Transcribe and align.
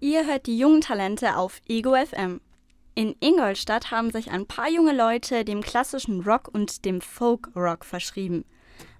Ihr 0.00 0.26
hört 0.26 0.46
die 0.46 0.58
jungen 0.58 0.82
Talente 0.82 1.36
auf 1.36 1.62
Ego 1.68 1.94
FM. 1.94 2.42
In 2.94 3.16
Ingolstadt 3.20 3.90
haben 3.90 4.10
sich 4.10 4.30
ein 4.30 4.46
paar 4.46 4.68
junge 4.68 4.94
Leute 4.94 5.42
dem 5.42 5.62
klassischen 5.62 6.20
Rock 6.20 6.48
und 6.52 6.84
dem 6.84 7.00
Folk-Rock 7.00 7.84
verschrieben. 7.84 8.44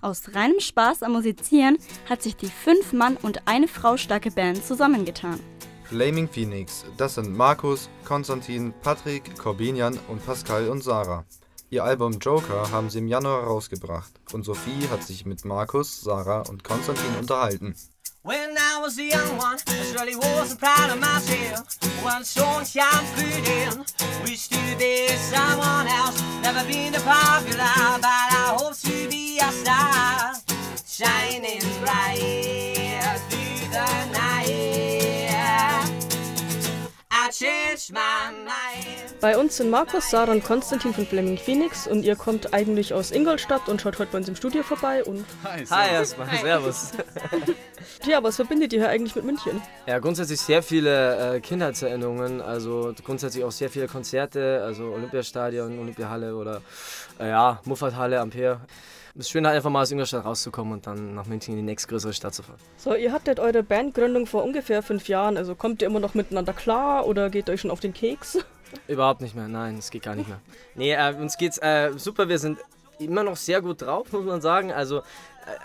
Aus 0.01 0.35
reinem 0.35 0.59
Spaß 0.59 1.03
am 1.03 1.13
Musizieren 1.13 1.77
hat 2.09 2.23
sich 2.23 2.37
die 2.37 2.49
fünf 2.49 2.95
Mann 2.95 3.19
und 3.19 3.47
eine 3.47 3.69
Frau 3.69 3.99
starke 3.99 4.31
Band 4.31 4.65
zusammengetan. 4.65 5.39
Flaming 5.85 6.29
Phoenix, 6.29 6.87
das 6.97 7.17
sind 7.17 7.37
Markus, 7.37 7.91
Konstantin, 8.05 8.73
Patrick, 8.83 9.37
Corbinian 9.39 9.99
und 10.09 10.25
Pascal 10.25 10.71
und 10.71 10.83
Sarah. 10.83 11.27
Ihr 11.69 11.85
Album 11.85 12.19
Joker 12.21 12.71
haben 12.71 12.89
sie 12.89 13.01
im 13.01 13.09
Januar 13.09 13.45
rausgebracht 13.45 14.13
und 14.33 14.45
Sophie 14.45 14.89
hat 14.91 15.03
sich 15.03 15.27
mit 15.27 15.45
Markus, 15.45 16.01
Sarah 16.01 16.43
und 16.49 16.65
Konstantin 16.65 17.17
unterhalten. 17.21 17.75
When 18.27 18.59
I 18.59 18.81
was 18.81 18.99
a 18.99 19.05
young 19.05 19.37
one, 19.37 19.57
I 19.69 19.83
surely 19.93 20.17
wasn't 20.17 20.59
proud 20.59 20.91
of 20.91 20.99
myself. 20.99 21.79
One 22.03 22.25
sunshine 22.25 23.07
put 23.15 23.49
in, 23.49 23.85
wish 24.25 24.49
to 24.49 24.77
be 24.77 25.07
someone 25.11 25.87
else. 25.87 26.21
Never 26.43 26.65
been 26.67 26.93
a 26.97 26.99
popular, 26.99 28.01
but 28.03 28.05
I 28.05 28.57
hope 28.59 28.75
to 28.79 29.09
be 29.09 29.39
a 29.39 29.53
star. 29.53 30.35
Shining 30.85 31.63
bright 31.85 32.76
Bei 39.21 39.37
uns 39.37 39.57
sind 39.57 39.71
Markus, 39.71 40.11
Sarah 40.11 40.33
und 40.33 40.45
Konstantin 40.45 40.95
von 40.95 41.07
Fleming 41.07 41.37
Phoenix 41.37 41.87
und 41.87 42.05
ihr 42.05 42.17
kommt 42.17 42.55
eigentlich 42.55 42.95
aus 42.95 43.11
Ingolstadt 43.11 43.69
und 43.69 43.81
schaut 43.81 43.99
heute 43.99 44.13
bei 44.13 44.19
uns 44.19 44.29
im 44.29 44.37
Studio 44.37 44.63
vorbei 44.63 45.05
und. 45.05 45.25
Hi, 45.45 45.67
Hi 45.67 45.93
erstmal, 45.93 46.29
servus. 46.39 46.93
Ja, 48.05 48.23
was 48.23 48.37
verbindet 48.37 48.73
ihr 48.73 48.81
hier 48.81 48.89
eigentlich 48.89 49.15
mit 49.17 49.25
München? 49.25 49.61
Ja, 49.87 49.99
grundsätzlich 49.99 50.41
sehr 50.41 50.63
viele 50.63 51.37
äh, 51.37 51.41
Kindheitserinnerungen, 51.41 52.41
also 52.41 52.93
grundsätzlich 53.05 53.45
auch 53.45 53.53
sehr 53.53 53.71
viele 53.71 53.87
Konzerte, 53.87 54.63
also 54.65 54.93
Olympiastadion, 54.93 55.79
Olympiahalle 55.79 56.35
oder 56.37 56.63
äh, 57.19 57.29
ja, 57.29 57.61
Muffathalle, 57.65 58.21
Ampere. 58.21 58.61
Es 59.19 59.27
ist 59.27 59.31
schön, 59.31 59.47
halt 59.47 59.57
einfach 59.57 59.71
mal 59.71 59.81
aus 59.81 59.91
Ingolstadt 59.91 60.27
rauszukommen 60.27 60.75
und 60.75 60.87
dann 60.87 61.15
nach 61.15 61.25
München 61.25 61.55
in 61.55 61.61
die 61.61 61.65
nächstgrößere 61.65 62.13
Stadt 62.13 62.35
zu 62.35 62.43
fahren. 62.43 62.59
So, 62.77 62.95
ihr 62.95 63.13
hattet 63.13 63.41
eure 63.41 63.63
Bandgründung 63.63 64.27
vor 64.27 64.45
ungefähr 64.45 64.83
fünf 64.83 65.09
Jahren. 65.09 65.39
Also 65.39 65.55
kommt 65.55 65.81
ihr 65.81 65.89
immer 65.89 66.01
noch 66.01 66.13
miteinander 66.13 66.53
klar 66.53 67.07
oder 67.07 67.31
geht 67.31 67.49
euch 67.49 67.63
schon 67.63 67.71
auf 67.71 67.81
den 67.81 67.95
Keks? 67.95 68.39
Überhaupt 68.89 69.23
nicht 69.23 69.35
mehr, 69.35 69.49
nein, 69.49 69.79
es 69.79 69.91
geht 69.91 70.03
gar 70.03 70.17
nicht 70.17 70.29
mehr. 70.29 70.41
Nee, 70.75 70.93
äh, 70.93 71.15
uns 71.15 71.39
geht's 71.39 71.57
äh, 71.57 71.93
super, 71.97 72.29
wir 72.29 72.39
sind 72.39 72.59
immer 72.99 73.23
noch 73.23 73.37
sehr 73.37 73.63
gut 73.63 73.81
drauf, 73.81 74.13
muss 74.13 74.27
man 74.27 74.43
sagen. 74.43 74.71
Also 74.71 75.01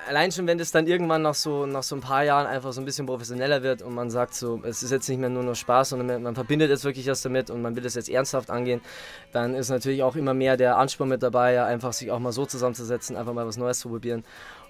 allein 0.07 0.31
schon, 0.31 0.47
wenn 0.47 0.57
das 0.57 0.71
dann 0.71 0.87
irgendwann 0.87 1.21
nach 1.21 1.33
so, 1.33 1.65
nach 1.65 1.83
so 1.83 1.95
ein 1.95 2.01
paar 2.01 2.23
Jahren 2.23 2.47
einfach 2.47 2.71
so 2.73 2.81
ein 2.81 2.85
bisschen 2.85 3.05
professioneller 3.05 3.63
wird 3.63 3.81
und 3.81 3.93
man 3.93 4.09
sagt 4.09 4.33
so, 4.33 4.61
es 4.63 4.83
ist 4.83 4.91
jetzt 4.91 5.09
nicht 5.09 5.19
mehr 5.19 5.29
nur 5.29 5.43
noch 5.43 5.55
Spaß, 5.55 5.89
sondern 5.89 6.21
man 6.21 6.35
verbindet 6.35 6.69
jetzt 6.69 6.83
wirklich 6.83 7.07
was 7.07 7.21
damit 7.21 7.49
und 7.49 7.61
man 7.61 7.75
will 7.75 7.83
das 7.83 7.95
jetzt 7.95 8.09
ernsthaft 8.09 8.49
angehen, 8.49 8.81
dann 9.31 9.55
ist 9.55 9.69
natürlich 9.69 10.03
auch 10.03 10.15
immer 10.15 10.33
mehr 10.33 10.57
der 10.57 10.77
Ansporn 10.77 11.09
mit 11.09 11.23
dabei, 11.23 11.63
einfach 11.63 11.93
sich 11.93 12.11
auch 12.11 12.19
mal 12.19 12.31
so 12.31 12.45
zusammenzusetzen, 12.45 13.15
einfach 13.15 13.33
mal 13.33 13.47
was 13.47 13.57
Neues 13.57 13.79
zu 13.79 13.89
probieren. 13.89 14.23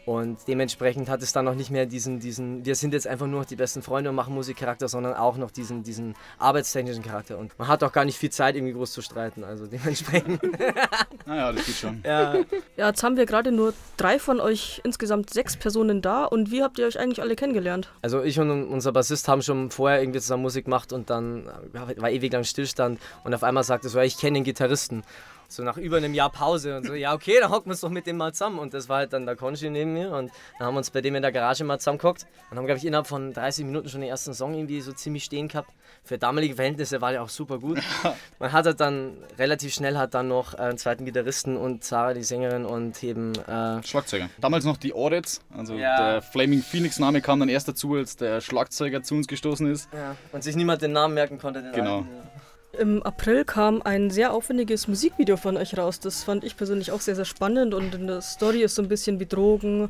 Und 0.06 0.40
dementsprechend 0.48 1.10
hat 1.10 1.22
es 1.22 1.32
dann 1.32 1.46
noch 1.46 1.54
nicht 1.54 1.70
mehr 1.70 1.86
diesen, 1.86 2.20
diesen, 2.20 2.66
wir 2.66 2.74
sind 2.76 2.94
jetzt 2.94 3.06
einfach 3.06 3.28
nur 3.28 3.42
noch 3.42 3.46
die 3.46 3.56
besten 3.56 3.84
Freunde 3.84 4.10
und 4.10 4.16
machen 4.16 4.34
Musikcharakter, 4.34 4.88
sondern 4.88 5.14
auch 5.14 5.38
noch 5.38 5.52
diesen, 5.52 5.84
diesen 5.84 6.16
arbeitstechnischen 6.40 7.04
Charakter. 7.04 7.38
Und 7.38 7.58
man 7.60 7.68
hat 7.68 7.84
auch 7.84 7.92
gar 7.92 8.04
nicht 8.04 8.18
viel 8.18 8.32
Zeit, 8.32 8.56
irgendwie 8.56 8.74
groß 8.74 8.94
zu 8.94 9.04
streiten. 9.04 9.44
Also 9.44 9.68
dementsprechend. 9.68 10.42
naja, 11.26 11.52
das 11.52 11.66
geht 11.66 11.76
schon. 11.76 12.02
Ja. 12.04 12.36
ja, 12.78 12.88
jetzt 12.88 13.04
haben 13.04 13.16
wir 13.16 13.28
gerade 13.28 13.52
nur 13.52 13.74
drei 13.98 14.18
von 14.18 14.40
euch, 14.40 14.82
insgesamt 14.84 15.01
sechs 15.30 15.58
Personen 15.58 16.02
da. 16.02 16.26
Und 16.26 16.52
wie 16.52 16.64
habt 16.64 16.80
ihr 16.80 16.86
euch 16.86 17.00
eigentlich 17.00 17.22
alle 17.22 17.36
kennengelernt? 17.36 17.90
Also 18.02 18.22
ich 18.24 18.40
und 18.40 18.50
unser 18.50 18.92
Bassist 18.92 19.28
haben 19.28 19.42
schon 19.42 19.72
vorher 19.72 20.02
irgendwie 20.02 20.20
zusammen 20.20 20.44
Musik 20.44 20.66
gemacht 20.66 20.94
und 20.94 21.10
dann 21.10 21.50
war 21.98 22.10
ewig 22.10 22.32
lang 22.32 22.44
Stillstand. 22.44 23.00
Und 23.24 23.34
auf 23.34 23.44
einmal 23.44 23.64
sagte 23.64 23.90
so, 23.90 24.00
ich 24.00 24.18
kenne 24.18 24.40
den 24.40 24.44
Gitarristen. 24.44 25.04
So 25.52 25.64
nach 25.64 25.78
über 25.78 25.98
einem 25.98 26.14
Jahr 26.14 26.30
Pause 26.30 26.78
und 26.78 26.86
so, 26.86 26.94
ja 26.94 27.14
okay, 27.14 27.38
dann 27.40 27.52
hocken 27.52 27.68
wir 27.68 27.72
uns 27.72 27.82
doch 27.82 27.90
mit 27.90 28.08
dem 28.08 28.18
mal 28.18 28.34
zusammen. 28.34 28.60
Und 28.60 28.74
das 28.74 28.90
war 28.90 28.98
halt 28.98 29.14
dann 29.14 29.26
der 29.26 29.36
Konchi 29.36 29.70
neben 29.70 29.94
mir 29.94 30.12
und 30.12 30.32
dann 30.58 30.68
haben 30.68 30.74
wir 30.74 30.80
uns 30.80 30.90
bei 30.92 31.02
dem 31.02 31.16
in 31.16 31.22
der 31.22 31.32
Garage 31.32 31.64
mal 31.64 31.80
zusammengehockt 31.80 32.26
und 32.50 32.58
haben, 32.58 32.66
glaube 32.66 32.78
ich, 32.78 32.86
innerhalb 32.86 33.08
von 33.08 33.34
30 33.34 33.66
Minuten 33.66 33.90
schon 33.90 34.02
den 34.02 34.10
ersten 34.10 34.34
Song 34.34 34.54
irgendwie 34.54 34.82
so 34.82 34.94
ziemlich 34.94 35.24
stehen 35.24 35.48
gehabt. 35.48 35.72
Für 36.04 36.18
damalige 36.18 36.56
Verhältnisse 36.56 37.02
war 37.02 37.12
der 37.12 37.22
auch 37.22 37.30
super 37.30 37.60
gut. 37.60 37.80
Man 38.40 38.52
hat 38.52 38.66
halt 38.66 38.80
dann 38.80 39.18
relativ 39.38 39.74
schnell 39.74 39.98
hat 39.98 40.14
dann 40.14 40.28
noch 40.28 40.54
einen 40.54 40.78
zweiten 40.78 41.06
Gitarristen 41.06 41.58
und 41.58 41.84
Sarah, 41.84 42.14
die 42.14 42.24
Sängerin 42.24 42.66
und 42.66 43.04
eben... 43.04 43.34
Äh 43.36 43.84
Schlagzeuger. 43.84 44.30
Damals 44.40 44.66
noch 44.66 44.78
die 44.78 44.94
Audits, 44.94 45.42
also 45.56 45.76
ja. 45.76 46.14
der 46.14 46.22
Flaming 46.22 46.62
Phoenix 46.62 46.98
Name 46.98 47.22
kam 47.22 47.40
dann 47.40 47.50
erst 47.50 47.68
dazu, 47.68 47.96
als 47.96 48.16
der 48.16 48.42
Schlagzeuger 48.42 49.04
zu 49.04 49.16
uns 49.16 49.28
gestoßen 49.28 49.72
ist. 49.72 49.90
Ja, 49.94 50.16
und 50.32 50.44
sich 50.44 50.56
niemand 50.56 50.82
den 50.82 50.94
Namen 50.94 51.14
merken 51.14 51.38
konnte. 51.38 51.72
genau. 51.74 51.98
Alten, 51.98 52.10
ja. 52.16 52.42
Im 52.78 53.04
April 53.04 53.44
kam 53.44 53.82
ein 53.82 54.10
sehr 54.10 54.34
aufwendiges 54.34 54.88
Musikvideo 54.88 55.36
von 55.36 55.58
euch 55.58 55.78
raus. 55.78 56.00
Das 56.00 56.24
fand 56.24 56.46
ich 56.46 56.56
persönlich 56.56 56.92
auch 56.92 57.02
sehr, 57.02 57.16
sehr 57.16 57.26
spannend 57.26 57.74
und 57.74 57.94
in 57.94 58.08
der 58.08 58.22
Story 58.22 58.64
ist 58.64 58.76
so 58.76 58.82
ein 58.82 58.88
bisschen 58.88 59.20
wie 59.20 59.26
Drogen, 59.26 59.90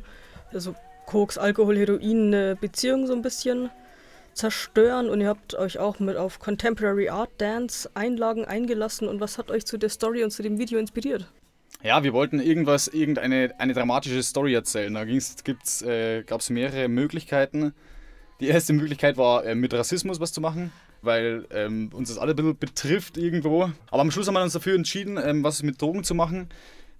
also 0.52 0.74
Koks, 1.06 1.38
Alkohol, 1.38 1.78
Heroin, 1.78 2.34
eine 2.34 2.56
Beziehung 2.56 3.06
so 3.06 3.12
ein 3.12 3.22
bisschen 3.22 3.70
zerstören 4.34 5.08
und 5.10 5.20
ihr 5.20 5.28
habt 5.28 5.54
euch 5.54 5.78
auch 5.78 6.00
mit 6.00 6.16
auf 6.16 6.40
Contemporary 6.40 7.08
Art 7.08 7.30
Dance 7.38 7.88
Einlagen 7.94 8.44
eingelassen 8.44 9.06
und 9.06 9.20
was 9.20 9.38
hat 9.38 9.50
euch 9.50 9.64
zu 9.64 9.78
der 9.78 9.88
Story 9.88 10.24
und 10.24 10.32
zu 10.32 10.42
dem 10.42 10.58
Video 10.58 10.80
inspiriert? 10.80 11.30
Ja, 11.84 12.02
wir 12.02 12.12
wollten 12.12 12.40
irgendwas, 12.40 12.88
irgendeine 12.88 13.54
eine 13.58 13.74
dramatische 13.74 14.22
Story 14.22 14.54
erzählen. 14.54 14.92
Da 14.92 15.02
äh, 15.04 16.22
gab 16.24 16.40
es 16.40 16.50
mehrere 16.50 16.88
Möglichkeiten. 16.88 17.74
Die 18.40 18.48
erste 18.48 18.72
Möglichkeit 18.72 19.16
war, 19.16 19.44
äh, 19.44 19.54
mit 19.54 19.72
Rassismus 19.72 20.18
was 20.18 20.32
zu 20.32 20.40
machen 20.40 20.72
weil 21.02 21.46
ähm, 21.50 21.90
uns 21.92 22.08
das 22.08 22.18
alle 22.18 22.32
ein 22.32 22.36
bisschen 22.36 22.58
betrifft 22.58 23.16
irgendwo. 23.16 23.70
Aber 23.90 24.02
am 24.02 24.10
Schluss 24.10 24.26
haben 24.28 24.34
wir 24.34 24.42
uns 24.42 24.52
dafür 24.52 24.74
entschieden, 24.74 25.18
ähm, 25.22 25.44
was 25.44 25.62
mit 25.62 25.80
Drogen 25.80 26.04
zu 26.04 26.14
machen, 26.14 26.48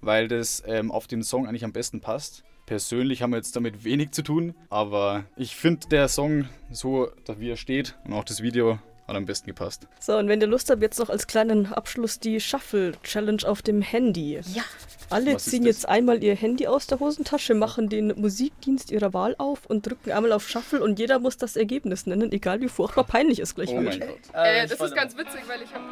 weil 0.01 0.29
das 0.29 0.63
ähm, 0.67 0.91
auf 0.91 1.07
den 1.07 1.23
Song 1.23 1.47
eigentlich 1.47 1.65
am 1.65 1.73
besten 1.73 2.01
passt. 2.01 2.45
Persönlich 2.67 3.23
haben 3.23 3.31
wir 3.31 3.39
jetzt 3.39 3.57
damit 3.57 3.85
wenig 3.85 4.13
zu 4.13 4.23
tun, 4.23 4.55
aber 4.71 5.25
ich 5.37 5.57
finde 5.57 5.89
der 5.89 6.09
Song 6.09 6.49
so, 6.71 7.09
wie 7.39 7.51
er 7.51 7.57
steht 7.57 7.97
und 8.05 8.13
auch 8.13 8.25
das 8.25 8.41
Video 8.43 8.79
hat 9.13 9.19
am 9.19 9.27
besten 9.27 9.47
gepasst. 9.47 9.87
So, 10.01 10.17
und 10.17 10.29
wenn 10.29 10.41
ihr 10.41 10.47
Lust 10.47 10.71
habt, 10.71 10.83
jetzt 10.83 10.99
noch 10.99 11.11
als 11.11 11.27
kleinen 11.27 11.73
Abschluss 11.73 12.19
die 12.19 12.41
Shuffle 12.41 12.93
Challenge 13.03 13.43
auf 13.47 13.63
dem 13.63 13.83
Handy. 13.83 14.41
Ja. 14.53 14.63
Alle 15.11 15.35
Was 15.35 15.45
ziehen 15.45 15.65
jetzt 15.65 15.87
einmal 15.87 16.25
ihr 16.25 16.35
Handy 16.35 16.67
aus 16.67 16.87
der 16.87 16.99
Hosentasche, 16.99 17.55
machen 17.55 17.91
den 17.91 18.19
Musikdienst 18.19 18.91
ihrer 18.91 19.13
Wahl 19.13 19.35
auf 19.37 19.67
und 19.67 19.87
drücken 19.87 20.11
einmal 20.11 20.33
auf 20.33 20.49
Shuffle 20.49 20.83
und 20.83 20.99
jeder 20.99 21.19
muss 21.19 21.37
das 21.37 21.57
Ergebnis 21.57 22.07
nennen, 22.07 22.33
egal 22.33 22.63
wie 22.63 22.69
furchtbar 22.69 23.05
peinlich 23.05 23.39
es 23.39 23.55
gleich 23.55 23.71
oh 23.71 23.83
wird. 23.83 23.99
Mein 23.99 24.09
Gott. 24.09 24.19
Äh, 24.33 24.67
das 24.67 24.81
ist 24.81 24.95
ganz 24.95 25.17
witzig, 25.17 25.41
weil 25.47 25.61
ich 25.63 25.75
habe. 25.75 25.85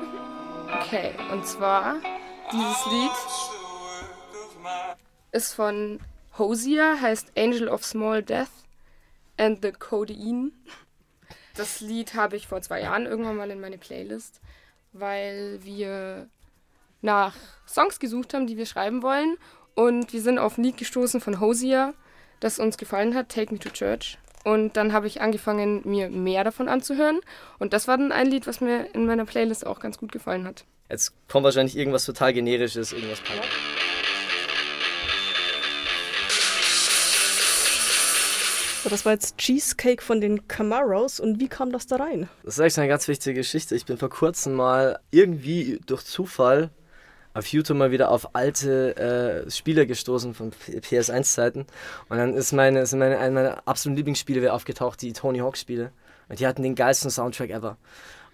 Okay, 0.80 1.10
und 1.32 1.46
zwar 1.46 1.96
dieses 2.50 2.86
Lied 2.90 3.10
ist 5.32 5.52
von 5.52 6.00
Hosier, 6.38 7.00
heißt 7.00 7.32
Angel 7.36 7.68
of 7.68 7.84
Small 7.84 8.22
Death 8.22 8.48
and 9.36 9.58
the 9.62 9.72
Codeine. 9.72 10.52
Das 11.56 11.80
Lied 11.80 12.14
habe 12.14 12.36
ich 12.36 12.46
vor 12.46 12.62
zwei 12.62 12.80
Jahren 12.80 13.06
irgendwann 13.06 13.36
mal 13.36 13.50
in 13.50 13.60
meine 13.60 13.78
Playlist, 13.78 14.40
weil 14.92 15.58
wir 15.62 16.28
nach 17.02 17.34
Songs 17.66 17.98
gesucht 17.98 18.34
haben, 18.34 18.46
die 18.46 18.56
wir 18.56 18.66
schreiben 18.66 19.02
wollen. 19.02 19.36
Und 19.74 20.12
wir 20.12 20.20
sind 20.20 20.38
auf 20.38 20.58
ein 20.58 20.64
Lied 20.64 20.76
gestoßen 20.76 21.20
von 21.20 21.40
Hosier, 21.40 21.94
das 22.40 22.58
uns 22.58 22.76
gefallen 22.76 23.14
hat, 23.14 23.28
Take 23.28 23.52
Me 23.52 23.58
to 23.58 23.70
Church. 23.70 24.18
Und 24.44 24.76
dann 24.76 24.92
habe 24.92 25.06
ich 25.06 25.20
angefangen, 25.20 25.82
mir 25.84 26.08
mehr 26.08 26.44
davon 26.44 26.68
anzuhören. 26.68 27.20
Und 27.58 27.72
das 27.72 27.88
war 27.88 27.98
dann 27.98 28.12
ein 28.12 28.26
Lied, 28.26 28.46
was 28.46 28.60
mir 28.60 28.94
in 28.94 29.06
meiner 29.06 29.26
Playlist 29.26 29.66
auch 29.66 29.80
ganz 29.80 29.98
gut 29.98 30.12
gefallen 30.12 30.46
hat. 30.46 30.64
Jetzt 30.88 31.12
kommt 31.28 31.44
wahrscheinlich 31.44 31.76
irgendwas 31.76 32.04
total 32.04 32.32
generisches, 32.32 32.92
irgendwas 32.92 33.20
Punk. 33.20 33.42
So, 38.82 38.88
das 38.88 39.04
war 39.04 39.12
jetzt 39.12 39.36
Cheesecake 39.36 40.02
von 40.02 40.22
den 40.22 40.48
Camaros 40.48 41.20
und 41.20 41.38
wie 41.38 41.48
kam 41.48 41.70
das 41.70 41.86
da 41.86 41.96
rein? 41.96 42.30
Das 42.44 42.54
ist 42.54 42.60
eigentlich 42.60 42.78
eine 42.78 42.88
ganz 42.88 43.08
wichtige 43.08 43.34
Geschichte. 43.34 43.74
Ich 43.74 43.84
bin 43.84 43.98
vor 43.98 44.08
kurzem 44.08 44.54
mal 44.54 44.98
irgendwie 45.10 45.78
durch 45.84 46.02
Zufall 46.06 46.70
auf 47.34 47.46
YouTube 47.48 47.76
mal 47.76 47.90
wieder 47.90 48.10
auf 48.10 48.34
alte 48.34 48.96
äh, 48.96 49.50
Spiele 49.50 49.86
gestoßen 49.86 50.32
von 50.32 50.52
PS1-Zeiten. 50.52 51.66
Und 52.08 52.16
dann 52.16 52.32
ist 52.32 52.52
meine, 52.52 52.80
ist 52.80 52.94
meine, 52.94 53.18
eine 53.18 53.34
meiner 53.34 53.68
absoluten 53.68 53.98
Lieblingsspiele 53.98 54.40
wieder 54.40 54.54
aufgetaucht, 54.54 55.02
die 55.02 55.12
Tony 55.12 55.40
Hawk-Spiele. 55.40 55.92
Und 56.30 56.40
die 56.40 56.46
hatten 56.46 56.62
den 56.62 56.74
geilsten 56.74 57.10
Soundtrack 57.10 57.50
ever. 57.50 57.76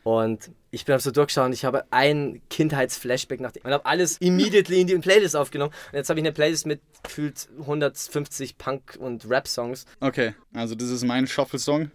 Und 0.06 0.53
ich 0.70 0.85
bin 0.85 0.97
so 1.00 1.11
durchgeschaut 1.11 1.47
und 1.47 1.53
ich 1.53 1.64
habe 1.64 1.85
ein 1.91 2.41
Kindheitsflashback 2.49 3.41
nach 3.41 3.50
dem. 3.50 3.64
Und 3.64 3.73
habe 3.73 3.87
alles 3.87 4.19
immediately 4.19 4.81
in 4.81 4.87
die 4.87 4.97
Playlist 4.99 5.35
aufgenommen. 5.35 5.75
Und 5.91 5.97
jetzt 5.97 6.08
habe 6.08 6.20
ich 6.20 6.25
eine 6.25 6.32
Playlist 6.32 6.64
mit 6.64 6.81
gefühlt 7.03 7.49
150 7.58 8.56
Punk- 8.56 8.97
und 9.00 9.29
Rap-Songs. 9.29 9.85
Okay, 9.99 10.35
also 10.55 10.76
das 10.76 10.91
ist 10.91 11.03
mein 11.03 11.26
Shuffle-Song. 11.26 11.91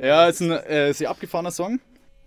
ja, 0.00 0.26
ist 0.26 0.40
ein 0.40 0.50
äh, 0.50 0.92
sehr 0.92 1.08
abgefahrener 1.08 1.52
Song. 1.52 1.78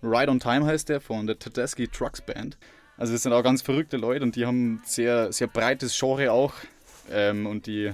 Ride 0.02 0.30
on 0.30 0.40
Time 0.40 0.64
heißt 0.64 0.88
der 0.88 1.02
von 1.02 1.26
der 1.26 1.38
Tedeschi 1.38 1.86
Trucks 1.86 2.22
Band. 2.22 2.56
Also 2.96 3.12
es 3.12 3.24
sind 3.24 3.34
auch 3.34 3.42
ganz 3.42 3.60
verrückte 3.60 3.98
Leute 3.98 4.24
und 4.24 4.36
die 4.36 4.46
haben 4.46 4.80
sehr, 4.86 5.34
sehr 5.34 5.48
breites 5.48 5.94
Genre 5.98 6.32
auch. 6.32 6.54
Ähm, 7.10 7.46
und 7.46 7.66
die 7.66 7.92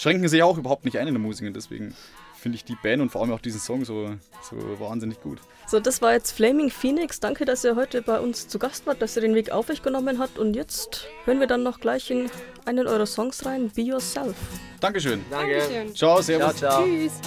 schränken 0.00 0.28
sich 0.28 0.42
auch 0.42 0.56
überhaupt 0.56 0.84
nicht 0.84 0.98
ein 0.98 1.06
in 1.06 1.14
der 1.14 1.20
Musik. 1.20 1.46
Und 1.46 1.54
deswegen 1.54 1.94
finde 2.34 2.56
ich 2.56 2.64
die 2.64 2.76
Band 2.82 3.02
und 3.02 3.10
vor 3.10 3.20
allem 3.20 3.32
auch 3.32 3.40
diesen 3.40 3.60
Song 3.60 3.84
so, 3.84 4.14
so 4.42 4.56
wahnsinnig 4.80 5.20
gut. 5.20 5.38
So, 5.66 5.78
das 5.78 6.00
war 6.00 6.12
jetzt 6.12 6.32
Flaming 6.32 6.70
Phoenix. 6.70 7.20
Danke, 7.20 7.44
dass 7.44 7.64
ihr 7.64 7.76
heute 7.76 8.00
bei 8.02 8.18
uns 8.18 8.48
zu 8.48 8.58
Gast 8.58 8.86
wart, 8.86 9.02
dass 9.02 9.16
ihr 9.16 9.22
den 9.22 9.34
Weg 9.34 9.50
auf 9.50 9.68
euch 9.68 9.82
genommen 9.82 10.18
habt. 10.18 10.38
Und 10.38 10.54
jetzt 10.54 11.06
hören 11.26 11.38
wir 11.38 11.46
dann 11.46 11.62
noch 11.62 11.80
gleich 11.80 12.10
in 12.10 12.30
einen 12.64 12.86
eurer 12.86 13.06
Songs 13.06 13.44
rein, 13.44 13.70
Be 13.70 13.82
Yourself. 13.82 14.36
Dankeschön. 14.80 15.22
Danke. 15.30 15.58
Dankeschön. 15.58 15.94
Ciao, 15.94 16.22
servus. 16.22 16.56
Ciao, 16.56 16.82
ciao. 16.82 16.84
Tschüss. 16.84 17.20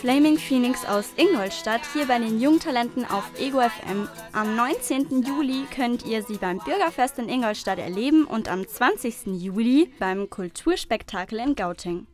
Flaming 0.00 0.38
Phoenix 0.38 0.86
aus 0.86 1.12
Ingolstadt 1.16 1.82
hier 1.92 2.06
bei 2.06 2.18
den 2.18 2.40
Jungtalenten 2.40 3.04
auf 3.04 3.30
Ego 3.38 3.60
FM. 3.60 4.08
Am 4.32 4.56
19. 4.56 5.22
Juli 5.22 5.66
könnt 5.74 6.06
ihr 6.06 6.22
sie 6.22 6.38
beim 6.38 6.58
Bürgerfest 6.58 7.18
in 7.18 7.28
Ingolstadt 7.28 7.78
erleben 7.78 8.24
und 8.24 8.48
am 8.48 8.66
20. 8.66 9.26
Juli 9.26 9.92
beim 9.98 10.30
Kulturspektakel 10.30 11.38
in 11.38 11.54
Gauting. 11.54 12.06